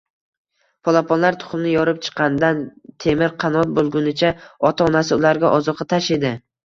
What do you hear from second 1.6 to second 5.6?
yorib chiqqanidan temirqanot boʻlgunicha ota-onasi ularga